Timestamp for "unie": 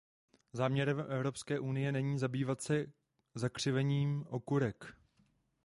1.59-1.91